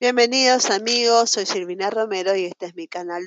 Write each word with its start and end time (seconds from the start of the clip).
Bienvenidos 0.00 0.70
amigos, 0.70 1.28
soy 1.28 1.44
Silvina 1.44 1.90
Romero 1.90 2.34
y 2.34 2.46
este 2.46 2.64
es 2.64 2.74
mi 2.74 2.88
canal 2.88 3.22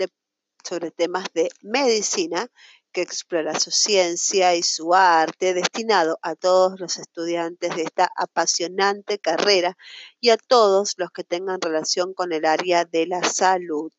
sobre 0.68 0.90
temas 0.90 1.28
de 1.36 1.52
medicina 1.62 2.48
que 2.92 3.04
explora 3.04 3.60
su 3.60 3.70
ciencia 3.70 4.56
y 4.56 4.64
su 4.64 4.96
arte 4.96 5.54
destinado 5.54 6.18
a 6.24 6.34
todos 6.34 6.80
los 6.80 6.98
estudiantes 6.98 7.76
de 7.76 7.84
esta 7.84 8.10
apasionante 8.16 9.20
carrera 9.20 9.78
y 10.20 10.32
a 10.32 10.38
todos 10.38 10.96
los 10.98 11.12
que 11.12 11.24
tengan 11.24 11.62
relación 11.62 12.16
con 12.16 12.34
el 12.34 12.44
área 12.44 12.86
de 12.86 13.06
la 13.06 13.24
salud. 13.24 13.94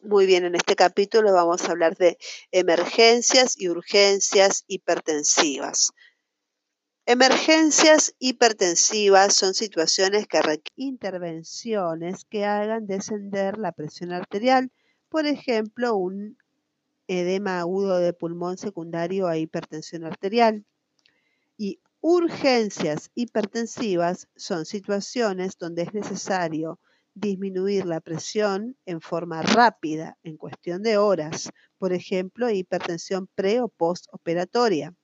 Muy 0.00 0.26
bien, 0.26 0.44
en 0.44 0.56
este 0.56 0.74
capítulo 0.74 1.32
vamos 1.32 1.62
a 1.62 1.70
hablar 1.70 1.96
de 1.96 2.18
emergencias 2.50 3.54
y 3.56 3.68
urgencias 3.68 4.64
hipertensivas. 4.66 5.92
Emergencias 7.06 8.14
hipertensivas 8.20 9.34
son 9.34 9.54
situaciones 9.54 10.28
que 10.28 10.40
requieren 10.40 10.62
intervenciones 10.76 12.24
que 12.26 12.44
hagan 12.44 12.86
descender 12.86 13.58
la 13.58 13.72
presión 13.72 14.12
arterial, 14.12 14.70
por 15.08 15.26
ejemplo, 15.26 15.96
un 15.96 16.38
edema 17.08 17.58
agudo 17.58 17.98
de 17.98 18.12
pulmón 18.12 18.56
secundario 18.56 19.26
a 19.26 19.36
hipertensión 19.36 20.04
arterial. 20.04 20.64
Y 21.56 21.80
urgencias 22.00 23.10
hipertensivas 23.16 24.28
son 24.36 24.64
situaciones 24.64 25.58
donde 25.58 25.82
es 25.82 25.94
necesario 25.94 26.78
disminuir 27.14 27.84
la 27.84 28.00
presión 28.00 28.76
en 28.86 29.00
forma 29.00 29.42
rápida, 29.42 30.18
en 30.22 30.36
cuestión 30.36 30.84
de 30.84 30.98
horas, 30.98 31.50
por 31.78 31.92
ejemplo, 31.92 32.48
hipertensión 32.48 33.28
pre 33.34 33.60
o 33.60 33.66
postoperatoria. 33.68 34.94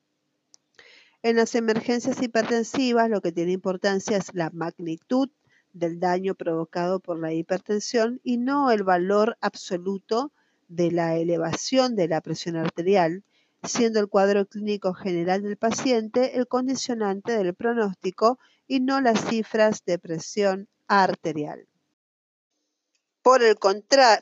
En 1.22 1.34
las 1.34 1.56
emergencias 1.56 2.22
hipertensivas 2.22 3.10
lo 3.10 3.20
que 3.20 3.32
tiene 3.32 3.50
importancia 3.50 4.16
es 4.16 4.32
la 4.34 4.50
magnitud 4.50 5.28
del 5.72 5.98
daño 5.98 6.36
provocado 6.36 7.00
por 7.00 7.18
la 7.18 7.32
hipertensión 7.32 8.20
y 8.22 8.36
no 8.36 8.70
el 8.70 8.84
valor 8.84 9.36
absoluto 9.40 10.32
de 10.68 10.92
la 10.92 11.16
elevación 11.16 11.96
de 11.96 12.06
la 12.06 12.20
presión 12.20 12.54
arterial, 12.54 13.24
siendo 13.64 13.98
el 13.98 14.06
cuadro 14.06 14.46
clínico 14.46 14.94
general 14.94 15.42
del 15.42 15.56
paciente 15.56 16.38
el 16.38 16.46
condicionante 16.46 17.32
del 17.32 17.52
pronóstico 17.52 18.38
y 18.68 18.78
no 18.78 19.00
las 19.00 19.28
cifras 19.28 19.84
de 19.84 19.98
presión 19.98 20.68
arterial. 20.86 21.66
Por, 23.22 23.42
el 23.42 23.56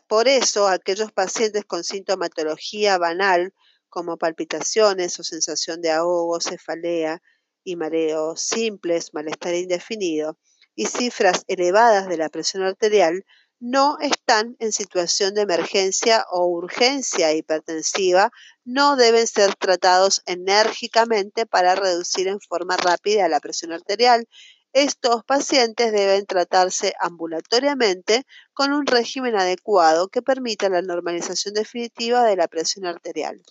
por 0.06 0.28
eso, 0.28 0.66
aquellos 0.66 1.12
pacientes 1.12 1.66
con 1.66 1.84
sintomatología 1.84 2.96
banal 2.96 3.52
como 3.88 4.16
palpitaciones 4.16 5.18
o 5.18 5.24
sensación 5.24 5.80
de 5.80 5.90
ahogo, 5.90 6.40
cefalea 6.40 7.22
y 7.64 7.76
mareo 7.76 8.36
simples, 8.36 9.12
malestar 9.14 9.54
indefinido 9.54 10.38
y 10.74 10.86
cifras 10.86 11.44
elevadas 11.48 12.08
de 12.08 12.16
la 12.16 12.28
presión 12.28 12.62
arterial, 12.62 13.24
no 13.58 13.96
están 14.00 14.56
en 14.58 14.70
situación 14.70 15.34
de 15.34 15.42
emergencia 15.42 16.26
o 16.30 16.46
urgencia 16.46 17.32
hipertensiva, 17.32 18.30
no 18.64 18.96
deben 18.96 19.26
ser 19.26 19.54
tratados 19.54 20.22
enérgicamente 20.26 21.46
para 21.46 21.74
reducir 21.74 22.28
en 22.28 22.40
forma 22.40 22.76
rápida 22.76 23.28
la 23.28 23.40
presión 23.40 23.72
arterial. 23.72 24.28
Estos 24.74 25.24
pacientes 25.24 25.90
deben 25.90 26.26
tratarse 26.26 26.92
ambulatoriamente 27.00 28.26
con 28.52 28.74
un 28.74 28.84
régimen 28.86 29.34
adecuado 29.36 30.08
que 30.08 30.20
permita 30.20 30.68
la 30.68 30.82
normalización 30.82 31.54
definitiva 31.54 32.24
de 32.24 32.36
la 32.36 32.48
presión 32.48 32.84
arterial. 32.84 33.42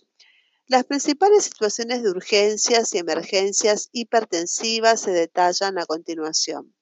Las 0.68 0.84
principales 0.84 1.44
situaciones 1.44 2.02
de 2.02 2.10
urgencias 2.10 2.92
y 2.96 2.98
emergencias 2.98 3.90
hipertensivas 3.92 5.00
se 5.00 5.12
detallan 5.12 5.78
a 5.78 5.86
continuación. 5.86 6.76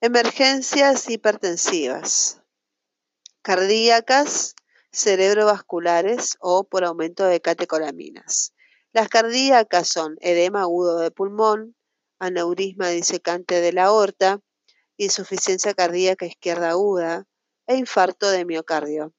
Emergencias 0.00 1.10
hipertensivas. 1.10 2.40
Cardíacas, 3.42 4.54
cerebrovasculares 4.90 6.38
o 6.40 6.64
por 6.64 6.84
aumento 6.84 7.24
de 7.24 7.42
catecolaminas. 7.42 8.54
Las 8.94 9.10
cardíacas 9.10 9.88
son 9.88 10.16
edema 10.22 10.62
agudo 10.62 10.98
de 10.98 11.10
pulmón, 11.10 11.76
aneurisma 12.18 12.88
disecante 12.88 13.60
de 13.60 13.74
la 13.74 13.84
aorta, 13.84 14.40
insuficiencia 14.96 15.74
cardíaca 15.74 16.24
izquierda 16.24 16.70
aguda 16.70 17.26
e 17.66 17.76
infarto 17.76 18.30
de 18.30 18.46
miocardio. 18.46 19.12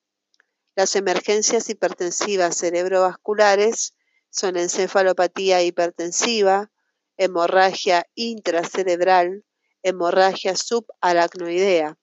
Las 0.75 0.95
emergencias 0.95 1.69
hipertensivas 1.69 2.57
cerebrovasculares 2.57 3.93
son 4.31 4.57
encefalopatía 4.57 5.61
hipertensiva, 5.61 6.71
hemorragia 7.15 8.07
intracerebral, 8.15 9.45
hemorragia 9.83 10.55
subaracnoidea. 10.55 11.99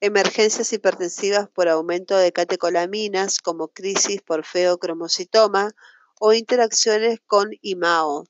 Emergencias 0.00 0.72
hipertensivas 0.72 1.50
por 1.50 1.68
aumento 1.68 2.16
de 2.16 2.32
catecolaminas 2.32 3.38
como 3.38 3.68
crisis 3.68 4.22
por 4.22 4.46
feocromocitoma 4.46 5.72
o 6.18 6.32
interacciones 6.32 7.20
con 7.26 7.50
IMAO. 7.60 8.24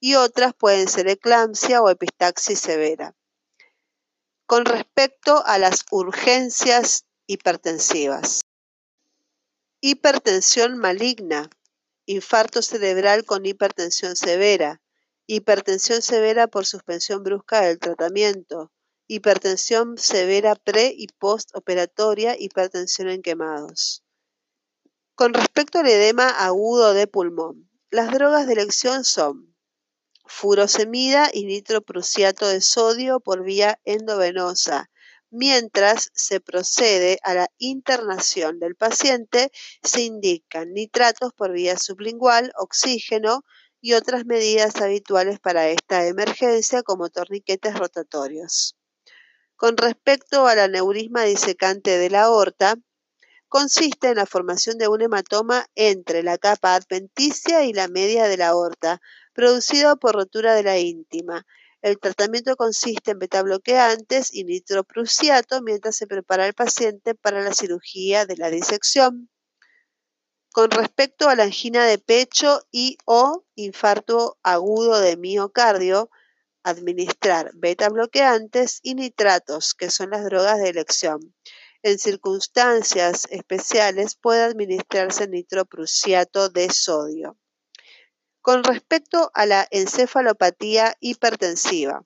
Y 0.00 0.14
otras 0.14 0.54
pueden 0.54 0.88
ser 0.88 1.08
eclampsia 1.08 1.82
o 1.82 1.90
epistaxis 1.90 2.60
severa. 2.60 3.14
Con 4.46 4.64
respecto 4.64 5.44
a 5.44 5.58
las 5.58 5.84
urgencias 5.90 7.04
hipertensivas. 7.26 8.43
Hipertensión 9.86 10.78
maligna, 10.78 11.50
infarto 12.06 12.62
cerebral 12.62 13.26
con 13.26 13.44
hipertensión 13.44 14.16
severa, 14.16 14.80
hipertensión 15.26 16.00
severa 16.00 16.46
por 16.46 16.64
suspensión 16.64 17.22
brusca 17.22 17.60
del 17.60 17.78
tratamiento, 17.78 18.72
hipertensión 19.08 19.98
severa 19.98 20.54
pre 20.54 20.94
y 20.96 21.08
postoperatoria, 21.08 22.34
hipertensión 22.38 23.10
en 23.10 23.20
quemados. 23.20 24.02
Con 25.16 25.34
respecto 25.34 25.80
al 25.80 25.88
edema 25.88 26.30
agudo 26.30 26.94
de 26.94 27.06
pulmón, 27.06 27.68
las 27.90 28.10
drogas 28.10 28.46
de 28.46 28.54
elección 28.54 29.04
son 29.04 29.54
furosemida 30.24 31.28
y 31.30 31.44
nitroprusiato 31.44 32.48
de 32.48 32.62
sodio 32.62 33.20
por 33.20 33.44
vía 33.44 33.78
endovenosa, 33.84 34.88
Mientras 35.36 36.12
se 36.14 36.38
procede 36.38 37.18
a 37.24 37.34
la 37.34 37.48
internación 37.58 38.60
del 38.60 38.76
paciente, 38.76 39.50
se 39.82 40.02
indican 40.02 40.72
nitratos 40.72 41.32
por 41.32 41.50
vía 41.50 41.76
sublingual, 41.76 42.52
oxígeno 42.56 43.42
y 43.80 43.94
otras 43.94 44.26
medidas 44.26 44.76
habituales 44.76 45.40
para 45.40 45.66
esta 45.66 46.06
emergencia 46.06 46.84
como 46.84 47.08
torniquetes 47.08 47.76
rotatorios. 47.76 48.76
Con 49.56 49.76
respecto 49.76 50.46
al 50.46 50.60
aneurisma 50.60 51.24
disecante 51.24 51.98
de 51.98 52.10
la 52.10 52.22
aorta, 52.22 52.76
consiste 53.48 54.10
en 54.10 54.18
la 54.18 54.26
formación 54.26 54.78
de 54.78 54.86
un 54.86 55.02
hematoma 55.02 55.66
entre 55.74 56.22
la 56.22 56.38
capa 56.38 56.76
adventicia 56.76 57.64
y 57.64 57.72
la 57.72 57.88
media 57.88 58.28
de 58.28 58.36
la 58.36 58.50
aorta, 58.50 59.00
producido 59.32 59.96
por 59.96 60.14
rotura 60.14 60.54
de 60.54 60.62
la 60.62 60.78
íntima. 60.78 61.44
El 61.84 61.98
tratamiento 61.98 62.56
consiste 62.56 63.10
en 63.10 63.18
betabloqueantes 63.18 64.32
y 64.32 64.44
nitroprusiato 64.44 65.60
mientras 65.60 65.94
se 65.94 66.06
prepara 66.06 66.46
el 66.46 66.54
paciente 66.54 67.14
para 67.14 67.42
la 67.42 67.52
cirugía 67.52 68.24
de 68.24 68.38
la 68.38 68.48
disección. 68.48 69.28
Con 70.50 70.70
respecto 70.70 71.28
a 71.28 71.34
la 71.34 71.42
angina 71.42 71.84
de 71.84 71.98
pecho 71.98 72.62
y 72.72 72.96
o 73.04 73.44
infarto 73.54 74.38
agudo 74.42 74.98
de 74.98 75.18
miocardio, 75.18 76.08
administrar 76.62 77.50
betabloqueantes 77.52 78.80
y 78.82 78.94
nitratos, 78.94 79.74
que 79.74 79.90
son 79.90 80.08
las 80.08 80.24
drogas 80.24 80.60
de 80.60 80.70
elección. 80.70 81.34
En 81.82 81.98
circunstancias 81.98 83.26
especiales 83.28 84.16
puede 84.16 84.42
administrarse 84.42 85.28
nitroprusiato 85.28 86.48
de 86.48 86.72
sodio. 86.72 87.36
Con 88.44 88.62
respecto 88.62 89.30
a 89.32 89.46
la 89.46 89.66
encefalopatía 89.70 90.98
hipertensiva, 91.00 92.04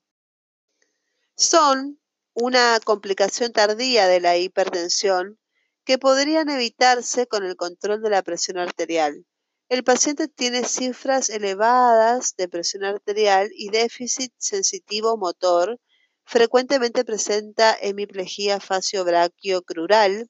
son 1.35 1.99
una 2.33 2.79
complicación 2.79 3.51
tardía 3.51 4.07
de 4.07 4.21
la 4.21 4.37
hipertensión 4.37 5.37
que 5.83 5.97
podrían 5.97 6.49
evitarse 6.49 7.27
con 7.27 7.43
el 7.43 7.57
control 7.57 8.01
de 8.01 8.11
la 8.11 8.21
presión 8.21 8.57
arterial. 8.57 9.25
El 9.67 9.83
paciente 9.83 10.29
tiene 10.29 10.63
cifras 10.63 11.29
elevadas 11.29 12.35
de 12.37 12.47
presión 12.47 12.85
arterial 12.85 13.49
y 13.51 13.67
déficit 13.67 14.31
sensitivo 14.37 15.17
motor, 15.17 15.77
frecuentemente 16.23 17.03
presenta 17.03 17.77
hemiplegia 17.81 18.61
facio-braquio-crural, 18.61 20.29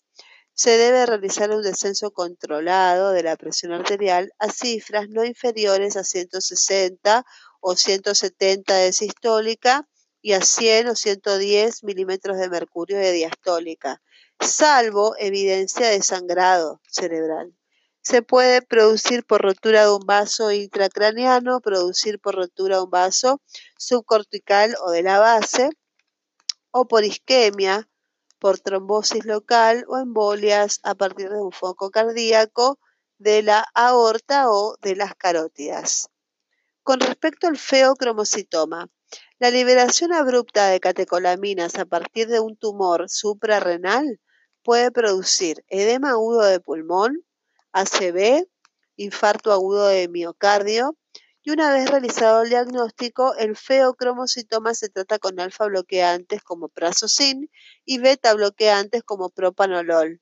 se 0.60 0.72
debe 0.78 1.06
realizar 1.06 1.52
un 1.52 1.62
descenso 1.62 2.12
controlado 2.12 3.12
de 3.12 3.24
la 3.24 3.38
presión 3.38 3.72
arterial 3.72 4.34
a 4.40 4.50
cifras 4.50 5.08
no 5.08 5.24
inferiores 5.24 5.96
a 5.96 6.04
160 6.04 7.26
o 7.62 7.78
170 7.78 8.74
de 8.76 8.92
sistólica 8.92 9.88
y 10.22 10.34
a 10.34 10.42
100 10.42 10.90
o 10.90 10.96
110 10.96 11.86
milímetros 11.86 12.38
de 12.38 12.50
mercurio 12.50 12.98
de 12.98 13.14
diastólica, 13.14 14.02
salvo 14.42 15.16
evidencia 15.18 15.88
de 15.88 16.02
sangrado 16.02 16.82
cerebral. 16.92 17.54
Se 18.02 18.22
puede 18.22 18.62
producir 18.62 19.26
por 19.26 19.42
rotura 19.42 19.84
de 19.84 19.94
un 19.94 20.06
vaso 20.06 20.52
intracraniano, 20.52 21.62
producir 21.62 22.20
por 22.20 22.36
rotura 22.36 22.76
de 22.76 22.84
un 22.84 22.90
vaso 22.90 23.42
subcortical 23.78 24.76
o 24.86 24.92
de 24.92 25.04
la 25.04 25.20
base, 25.20 25.70
o 26.72 26.86
por 26.86 27.06
isquemia, 27.06 27.89
por 28.40 28.60
trombosis 28.60 29.26
local 29.26 29.86
o 29.88 29.98
embolias 29.98 30.80
a 30.84 30.96
partir 30.96 31.30
de 31.30 31.42
un 31.42 31.52
foco 31.52 31.92
cardíaco 31.92 32.80
de 33.18 33.44
la 33.44 33.66
aorta 33.74 34.50
o 34.50 34.76
de 34.82 34.96
las 34.96 35.14
carótidas. 35.16 36.10
Con 36.84 37.02
respecto 37.02 37.48
al 37.48 37.58
feocromocitoma, 37.58 38.90
la 39.40 39.52
liberación 39.52 40.14
abrupta 40.14 40.68
de 40.68 40.80
catecolaminas 40.80 41.78
a 41.78 41.86
partir 41.86 42.28
de 42.28 42.40
un 42.40 42.56
tumor 42.56 43.10
suprarrenal 43.10 44.20
puede 44.64 44.92
producir 44.92 45.64
edema 45.68 46.12
agudo 46.12 46.42
de 46.42 46.60
pulmón, 46.60 47.26
ACV, 47.72 48.48
infarto 48.96 49.52
agudo 49.52 49.88
de 49.88 50.08
miocardio, 50.08 50.96
y 51.44 51.52
una 51.52 51.72
vez 51.72 51.90
realizado 51.90 52.44
el 52.44 52.50
diagnóstico, 52.50 53.36
el 53.36 53.56
feocromocitoma 53.56 54.74
se 54.76 54.90
trata 54.90 55.20
con 55.20 55.40
alfa 55.40 55.66
bloqueantes 55.68 56.44
como 56.44 56.70
prazosine 56.70 57.50
y 57.86 57.98
beta 58.00 58.34
bloqueantes 58.34 59.04
como 59.04 59.30
propanolol. 59.30 60.22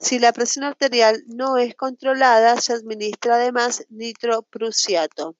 Si 0.00 0.18
la 0.18 0.32
presión 0.32 0.64
arterial 0.64 1.22
no 1.26 1.58
es 1.58 1.74
controlada, 1.76 2.60
se 2.60 2.74
administra 2.74 3.36
además 3.36 3.86
nitroprusiato. 3.90 5.36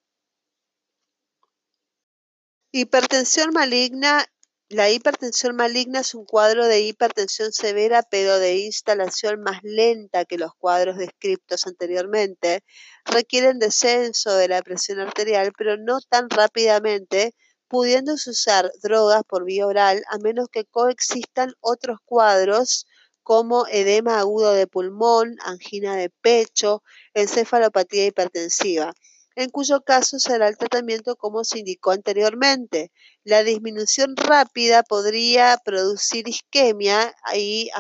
Hipertensión 2.73 3.51
maligna. 3.53 4.27
La 4.71 4.91
hipertensión 4.91 5.57
maligna 5.57 6.01
es 6.01 6.15
un 6.15 6.25
cuadro 6.25 6.67
de 6.67 6.81
hipertensión 6.81 7.53
severa, 7.53 8.03
pero 8.03 8.39
de 8.39 8.57
instalación 8.57 9.43
más 9.43 9.61
lenta 9.63 10.25
que 10.25 10.39
los 10.39 10.53
cuadros 10.55 10.97
descritos 10.97 11.67
anteriormente. 11.67 12.65
Requieren 13.05 13.59
descenso 13.59 14.35
de 14.35 14.49
la 14.49 14.63
presión 14.63 15.01
arterial, 15.01 15.53
pero 15.57 15.77
no 15.77 16.01
tan 16.09 16.31
rápidamente, 16.31 17.35
pudiéndose 17.69 18.31
usar 18.31 18.71
drogas 18.83 19.23
por 19.29 19.45
vía 19.45 19.67
oral 19.67 20.03
a 20.09 20.19
menos 20.19 20.49
que 20.51 20.65
coexistan 20.65 21.53
otros 21.61 21.99
cuadros 22.05 22.87
como 23.23 23.67
edema 23.67 24.19
agudo 24.19 24.53
de 24.55 24.67
pulmón, 24.67 25.37
angina 25.45 25.95
de 25.97 26.09
pecho, 26.09 26.83
encefalopatía 27.13 28.07
hipertensiva 28.07 28.95
en 29.37 29.51
cuyo 29.51 29.83
caso 29.83 30.19
será 30.19 30.49
el 30.49 30.57
tratamiento 30.57 31.17
como 31.17 31.45
se 31.45 31.59
indicó 31.59 31.91
anteriormente. 31.91 32.93
La 33.25 33.43
disminución 33.43 34.17
rápida 34.17 34.83
podría 34.83 35.59
producir 35.65 36.29
isquemia 36.29 37.15
y 37.35 37.71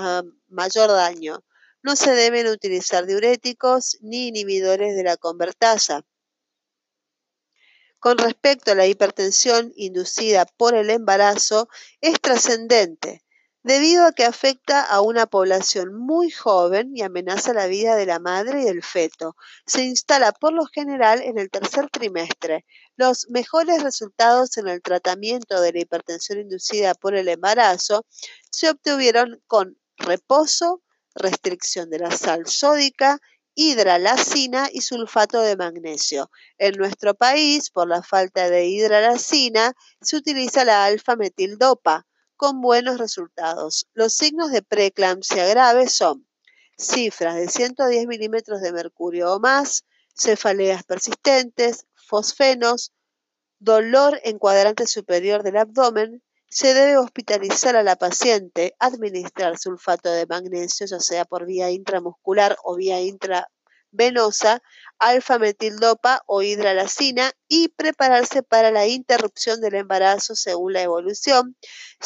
mayor 0.49 0.89
daño. 0.91 1.45
No 1.83 1.97
se 1.97 2.12
deben 2.12 2.47
utilizar 2.49 3.06
diuréticos 3.06 3.99
ni 4.01 4.29
inhibidores 4.29 4.97
de 4.97 5.05
la 5.05 5.17
convertasa. 5.17 6.05
Con 7.99 8.19
respecto 8.19 8.73
a 8.73 8.75
la 8.75 8.87
hipertensión 8.87 9.73
inducida 9.77 10.45
por 10.45 10.75
el 10.75 10.91
embarazo, 10.91 11.69
es 12.01 12.21
trascendente 12.21 13.25
debido 13.65 14.05
a 14.05 14.13
que 14.13 14.27
afecta 14.27 14.83
a 14.83 15.01
una 15.01 15.27
población 15.27 15.95
muy 15.95 16.31
joven 16.31 16.91
y 16.95 17.01
amenaza 17.01 17.55
la 17.55 17.67
vida 17.67 17.97
de 17.97 18.05
la 18.05 18.19
madre 18.19 18.61
y 18.61 18.65
del 18.67 18.83
feto. 18.83 19.37
Se 19.67 19.83
instala 19.83 20.33
por 20.33 20.53
lo 20.53 20.67
general 20.67 21.23
en 21.23 21.39
el 21.39 21.51
tercer 21.51 21.89
trimestre. 21.89 22.67
Los 22.97 23.27
mejores 23.31 23.83
resultados 23.83 24.59
en 24.59 24.69
el 24.69 24.83
tratamiento 24.83 25.63
de 25.63 25.73
la 25.73 25.81
hipertensión 25.81 26.41
inducida 26.41 26.95
por 26.95 27.15
el 27.15 27.27
embarazo 27.27 28.05
se 28.51 28.69
obtuvieron 28.69 29.43
con 29.47 29.79
reposo, 29.97 30.83
restricción 31.15 31.89
de 31.89 32.01
la 32.01 32.11
sal 32.11 32.47
sódica, 32.47 33.19
hidralacina 33.55 34.69
y 34.71 34.83
sulfato 34.83 35.41
de 35.41 35.57
magnesio. 35.57 36.31
En 36.59 36.75
nuestro 36.75 37.15
país, 37.15 37.71
por 37.71 37.89
la 37.89 38.03
falta 38.03 38.51
de 38.51 38.67
hidralacina, 38.67 39.73
se 40.03 40.17
utiliza 40.17 40.67
la 40.67 40.85
alfa-metildopa 40.85 42.05
con 42.44 42.61
buenos 42.61 42.99
resultados. 42.99 43.88
Los 43.94 44.12
signos 44.12 44.50
de 44.50 44.61
preeclampsia 44.61 45.46
grave 45.46 45.88
son 45.88 46.29
cifras 46.76 47.37
de 47.37 47.49
110 47.49 48.06
milímetros 48.06 48.61
de 48.61 48.70
mercurio 48.70 49.32
o 49.32 49.41
más, 49.41 49.87
cefaleas 50.14 50.85
persistentes, 50.85 51.87
fosfenos, 51.94 52.93
dolor 53.61 54.20
en 54.25 54.38
cuadrante 54.38 54.87
superior 54.87 55.43
del 55.43 55.56
abdomen, 55.56 56.23
se 56.50 56.75
debe 56.75 56.99
hospitalizar 56.99 57.76
a 57.76 57.82
la 57.82 57.96
paciente, 57.96 58.76
administrar 58.79 59.58
sulfato 59.58 60.11
de 60.11 60.26
magnesio, 60.26 60.87
ya 60.87 61.00
sea 61.00 61.25
por 61.25 61.46
vía 61.46 61.70
intramuscular 61.70 62.58
o 62.62 62.76
vía 62.76 63.00
intravenosa, 63.94 64.62
alfa-metildopa 64.99 66.23
o 66.26 66.43
hidralacina 66.43 67.32
y 67.49 67.69
prepararse 67.69 68.43
para 68.43 68.70
la 68.70 68.87
interrupción 68.87 69.61
del 69.61 69.75
embarazo 69.75 70.35
según 70.35 70.73
la 70.73 70.82
evolución, 70.82 71.56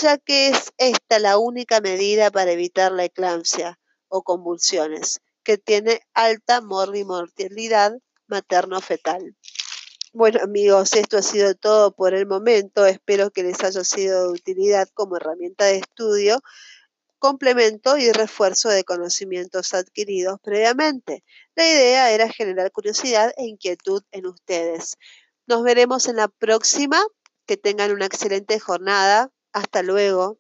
ya 0.00 0.19
que 0.19 0.49
es 0.49 0.73
esta 0.79 1.19
la 1.19 1.38
única 1.38 1.81
medida 1.81 2.31
para 2.31 2.52
evitar 2.52 2.93
la 2.93 3.05
eclampsia 3.05 3.79
o 4.08 4.23
convulsiones, 4.23 5.20
que 5.43 5.58
tiene 5.58 6.00
alta 6.14 6.61
mortalidad 6.61 7.93
materno-fetal. 8.26 9.35
Bueno 10.12 10.40
amigos, 10.43 10.94
esto 10.94 11.19
ha 11.19 11.23
sido 11.23 11.55
todo 11.55 11.94
por 11.94 12.14
el 12.14 12.26
momento. 12.26 12.87
Espero 12.87 13.31
que 13.31 13.43
les 13.43 13.62
haya 13.62 13.85
sido 13.85 14.25
de 14.25 14.32
utilidad 14.32 14.88
como 14.94 15.17
herramienta 15.17 15.67
de 15.67 15.76
estudio 15.76 16.40
complemento 17.19 17.99
y 17.99 18.11
refuerzo 18.12 18.69
de 18.69 18.85
conocimientos 18.85 19.75
adquiridos 19.75 20.38
previamente. 20.43 21.25
La 21.55 21.67
idea 21.67 22.11
era 22.12 22.29
generar 22.31 22.70
curiosidad 22.73 23.32
e 23.37 23.47
inquietud 23.47 24.03
en 24.12 24.26
ustedes. 24.26 24.97
Nos 25.47 25.62
veremos 25.62 26.06
en 26.09 26.17
la 26.17 26.29
próxima. 26.29 27.03
Que 27.47 27.56
tengan 27.56 27.93
una 27.93 28.05
excelente 28.05 28.61
jornada. 28.61 29.31
Hasta 29.53 29.82
luego. 29.82 30.38